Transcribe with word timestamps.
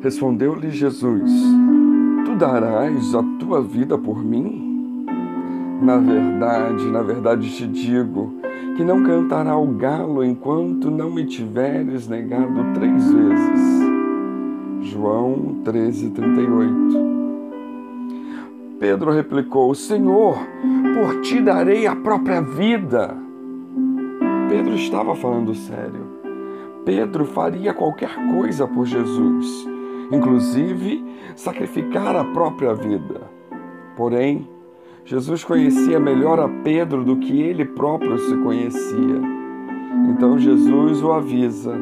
Respondeu-lhe 0.00 0.70
Jesus: 0.70 1.32
Tu 2.24 2.36
darás 2.36 3.14
a 3.16 3.22
tua 3.40 3.60
vida 3.60 3.98
por 3.98 4.24
mim? 4.24 5.04
Na 5.82 5.96
verdade, 5.96 6.86
na 6.86 7.02
verdade 7.02 7.50
te 7.50 7.66
digo 7.66 8.34
que 8.76 8.84
não 8.84 9.02
cantará 9.02 9.56
o 9.56 9.66
galo 9.66 10.22
enquanto 10.22 10.88
não 10.88 11.10
me 11.10 11.24
tiveres 11.24 12.06
negado 12.06 12.64
três 12.74 13.12
vezes. 13.12 13.88
João 14.82 15.62
13, 15.64 16.10
38. 16.10 16.74
Pedro 18.78 19.10
replicou: 19.10 19.74
Senhor, 19.74 20.38
por 20.94 21.22
ti 21.22 21.40
darei 21.40 21.88
a 21.88 21.96
própria 21.96 22.40
vida. 22.40 23.16
Pedro 24.48 24.76
estava 24.76 25.16
falando 25.16 25.56
sério. 25.56 26.06
Pedro 26.84 27.24
faria 27.24 27.74
qualquer 27.74 28.14
coisa 28.32 28.64
por 28.64 28.86
Jesus 28.86 29.77
inclusive 30.10 31.04
sacrificar 31.36 32.16
a 32.16 32.24
própria 32.24 32.74
vida. 32.74 33.22
Porém, 33.96 34.48
Jesus 35.04 35.42
conhecia 35.42 35.98
melhor 35.98 36.38
a 36.38 36.48
Pedro 36.48 37.04
do 37.04 37.16
que 37.16 37.40
ele 37.40 37.64
próprio 37.64 38.18
se 38.18 38.36
conhecia. 38.36 39.20
Então 40.10 40.38
Jesus 40.38 41.02
o 41.02 41.12
avisa: 41.12 41.74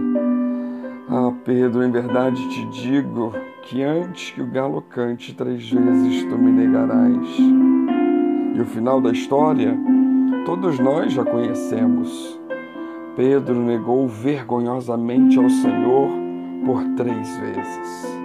Ah, 1.09 1.33
Pedro, 1.45 1.83
em 1.83 1.91
verdade 1.91 2.49
te 2.49 2.67
digo 2.67 3.33
que 3.63 3.83
antes 3.83 4.31
que 4.31 4.41
o 4.41 4.47
galo 4.47 4.81
cante 4.83 5.35
três 5.35 5.69
vezes 5.69 6.25
tu 6.25 6.39
me 6.39 6.53
negarás. 6.53 7.29
E 8.55 8.61
o 8.61 8.65
final 8.65 9.01
da 9.01 9.11
história, 9.11 9.77
todos 10.45 10.79
nós 10.79 11.13
já 11.13 11.25
conhecemos. 11.25 12.41
Pedro 13.17 13.61
negou 13.61 14.07
vergonhosamente 14.07 15.39
ao 15.39 15.49
Senhor 15.49 16.26
por 16.65 16.83
três 16.97 17.37
vezes. 17.39 18.17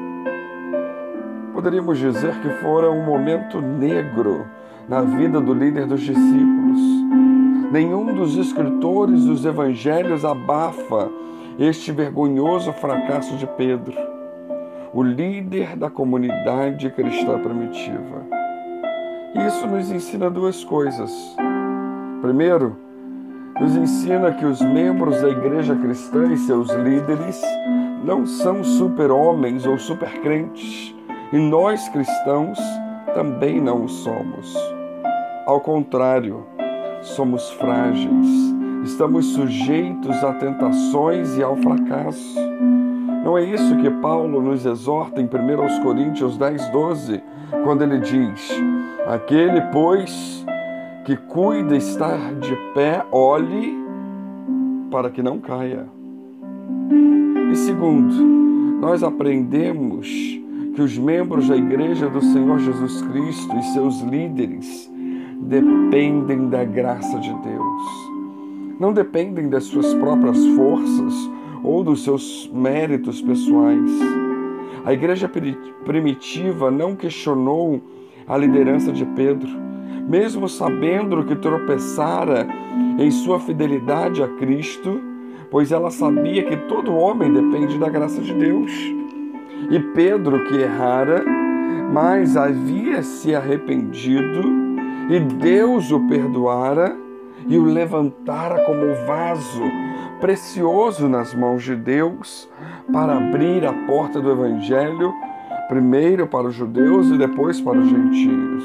Poderíamos 1.54 1.98
dizer 1.98 2.34
que 2.42 2.50
fora 2.62 2.90
um 2.90 3.04
momento 3.04 3.62
negro 3.62 4.46
na 4.88 5.02
vida 5.02 5.40
do 5.40 5.54
líder 5.54 5.86
dos 5.86 6.02
discípulos. 6.02 6.80
Nenhum 7.72 8.14
dos 8.14 8.36
escritores 8.36 9.26
dos 9.26 9.46
evangelhos 9.46 10.26
abafa 10.26 11.10
este 11.60 11.92
vergonhoso 11.92 12.74
fracasso 12.74 13.36
de 13.38 13.46
Pedro, 13.46 13.96
o 14.94 15.04
líder 15.04 15.76
da 15.76 15.90
comunidade 15.90 16.90
cristã 16.90 17.40
primitiva. 17.40 18.26
Isso 19.48 19.68
nos 19.68 19.92
ensina 19.92 20.30
duas 20.30 20.64
coisas. 20.64 21.12
Primeiro, 22.22 22.76
nos 23.60 23.76
ensina 23.76 24.32
que 24.34 24.46
os 24.46 24.62
membros 24.62 25.22
da 25.22 25.30
igreja 25.30 25.76
cristã 25.76 26.32
e 26.34 26.38
seus 26.38 26.70
líderes 26.72 27.42
não 28.04 28.26
são 28.26 28.64
super-homens 28.64 29.66
ou 29.66 29.78
super-crentes 29.78 30.96
e 31.32 31.38
nós 31.38 31.88
cristãos 31.90 32.60
também 33.14 33.62
não 33.62 33.86
o 33.86 33.90
somos. 33.90 34.56
Ao 35.46 35.60
contrário, 35.60 36.46
somos 37.02 37.50
frágeis, 37.52 38.28
estamos 38.84 39.28
sujeitos 39.34 40.24
a 40.24 40.34
tentações 40.34 41.38
e 41.38 41.44
ao 41.44 41.56
fracasso. 41.58 42.40
Não 43.24 43.38
é 43.38 43.44
isso 43.44 43.78
que 43.78 43.90
Paulo 43.90 44.42
nos 44.42 44.66
exorta 44.66 45.22
em 45.22 45.26
1 45.26 45.84
Coríntios 45.84 46.38
10, 46.38 46.70
12, 46.70 47.22
quando 47.64 47.84
ele 47.84 48.00
diz: 48.00 48.52
Aquele, 49.08 49.62
pois, 49.72 50.46
que 51.06 51.16
cuida 51.16 51.76
estar 51.76 52.34
de 52.36 52.56
pé, 52.74 53.06
olhe 53.12 53.80
para 54.90 55.10
que 55.10 55.22
não 55.22 55.40
caia. 55.40 55.86
E 57.52 57.56
segundo, 57.58 58.14
nós 58.80 59.04
aprendemos 59.04 60.08
que 60.74 60.82
os 60.82 60.98
membros 60.98 61.50
da 61.50 61.58
Igreja 61.58 62.08
do 62.08 62.22
Senhor 62.22 62.60
Jesus 62.60 63.02
Cristo 63.02 63.58
e 63.58 63.64
seus 63.74 64.00
líderes 64.00 64.90
dependem 65.42 66.48
da 66.48 66.64
graça 66.64 67.20
de 67.20 67.30
Deus. 67.30 67.84
Não 68.80 68.94
dependem 68.94 69.50
das 69.50 69.66
suas 69.66 69.94
próprias 69.96 70.38
forças 70.56 71.14
ou 71.62 71.84
dos 71.84 72.06
seus 72.06 72.50
méritos 72.54 73.22
pessoais. 73.22 73.92
A 74.86 74.94
igreja 74.94 75.30
primitiva 75.84 76.72
não 76.72 76.96
questionou 76.96 77.82
a 78.26 78.38
liderança 78.38 78.94
de 78.94 79.06
Pedro, 79.08 79.50
mesmo 80.08 80.48
sabendo 80.48 81.24
que 81.26 81.36
tropeçara 81.36 82.48
em 82.98 83.12
sua 83.12 83.42
fidelidade 83.42 84.24
a 84.24 84.28
Cristo, 84.38 85.11
pois 85.52 85.72
ela 85.72 85.92
sabia 85.92 86.44
que 86.44 86.56
todo 86.56 86.96
homem 86.96 87.32
depende 87.32 87.78
da 87.78 87.90
graça 87.90 88.22
de 88.22 88.34
Deus. 88.34 88.72
E 89.70 89.80
Pedro, 89.94 90.46
que 90.46 90.56
errara, 90.56 91.24
mas 91.92 92.38
havia 92.38 93.04
se 93.04 93.36
arrependido, 93.36 94.42
e 95.10 95.20
Deus 95.20 95.92
o 95.92 96.00
perdoara 96.08 96.98
e 97.48 97.58
o 97.58 97.66
levantara 97.66 98.64
como 98.64 98.94
vaso 99.06 99.64
precioso 100.22 101.10
nas 101.10 101.34
mãos 101.34 101.64
de 101.64 101.76
Deus 101.76 102.48
para 102.94 103.18
abrir 103.18 103.66
a 103.66 103.74
porta 103.74 104.22
do 104.22 104.32
Evangelho, 104.32 105.14
primeiro 105.68 106.28
para 106.28 106.48
os 106.48 106.56
judeus 106.56 107.10
e 107.10 107.18
depois 107.18 107.60
para 107.60 107.78
os 107.78 107.90
gentios. 107.90 108.64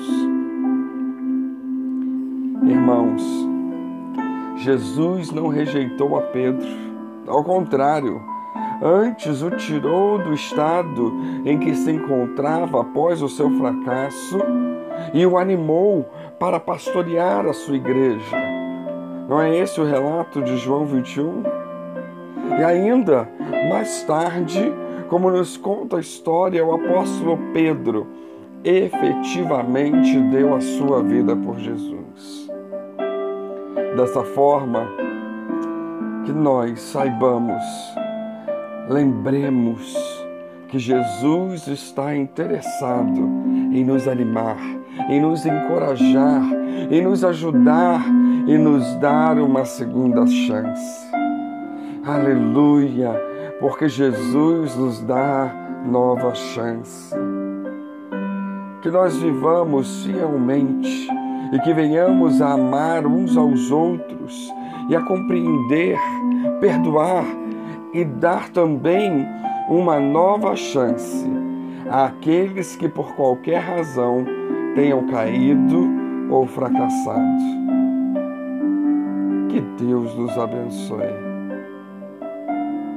Irmãos, 2.63 3.46
Jesus 4.57 5.31
não 5.31 5.49
rejeitou 5.49 6.17
a 6.17 6.23
Pedro, 6.23 6.67
ao 7.27 7.43
contrário, 7.43 8.23
antes 8.83 9.43
o 9.43 9.51
tirou 9.51 10.19
do 10.19 10.33
estado 10.33 11.13
em 11.45 11.59
que 11.59 11.75
se 11.75 11.91
encontrava 11.91 12.81
após 12.81 13.21
o 13.21 13.29
seu 13.29 13.51
fracasso 13.51 14.39
e 15.13 15.27
o 15.27 15.37
animou 15.37 16.09
para 16.39 16.61
pastorear 16.61 17.47
a 17.47 17.53
sua 17.53 17.77
igreja. 17.77 18.37
Não 19.29 19.41
é 19.41 19.57
esse 19.57 19.81
o 19.81 19.85
relato 19.85 20.41
de 20.43 20.57
João 20.57 20.87
21? 20.87 21.43
E 22.59 22.65
ainda, 22.65 23.29
mais 23.69 24.03
tarde, 24.05 24.73
como 25.09 25.31
nos 25.31 25.57
conta 25.57 25.97
a 25.97 26.01
história, 26.01 26.65
o 26.65 26.75
apóstolo 26.75 27.39
Pedro 27.53 28.07
efetivamente 28.63 30.19
deu 30.31 30.55
a 30.55 30.61
sua 30.61 31.03
vida 31.03 31.37
por 31.37 31.59
Jesus. 31.59 32.36
Dessa 33.97 34.23
forma, 34.23 34.87
que 36.27 36.33
nós 36.33 36.81
saibamos 36.81 37.63
lembremos 38.89 39.97
que 40.69 40.79
Jesus 40.79 41.67
está 41.67 42.15
interessado 42.15 43.21
em 43.73 43.85
nos 43.85 44.07
animar, 44.07 44.59
em 45.09 45.21
nos 45.21 45.47
encorajar, 45.47 46.43
em 46.91 47.03
nos 47.03 47.25
ajudar 47.25 48.05
e 48.47 48.59
nos 48.59 48.95
dar 48.97 49.39
uma 49.39 49.65
segunda 49.65 50.27
chance. 50.27 51.07
Aleluia, 52.05 53.13
porque 53.61 53.89
Jesus 53.89 54.77
nos 54.77 55.01
dá 55.03 55.53
nova 55.85 56.35
chance. 56.35 57.15
Que 58.83 58.91
nós 58.91 59.17
vivamos 59.17 60.05
fielmente 60.05 61.09
e 61.53 61.59
que 61.61 61.73
venhamos 61.73 62.41
a 62.41 62.53
amar 62.53 63.07
uns 63.07 63.37
aos 63.37 63.71
outros 63.71 64.53
e 64.89 64.97
a 64.97 65.01
compreender, 65.01 65.99
perdoar 66.61 67.25
e 67.93 68.05
dar 68.05 68.49
também 68.51 69.27
uma 69.69 69.99
nova 69.99 70.55
chance 70.55 71.27
àqueles 71.91 72.77
que 72.77 72.89
por 72.89 73.15
qualquer 73.15 73.61
razão 73.61 74.25
tenham 74.75 75.07
caído 75.07 75.89
ou 76.31 76.47
fracassado. 76.47 77.67
Que 79.49 79.61
Deus 79.83 80.15
nos 80.17 80.37
abençoe. 80.37 81.26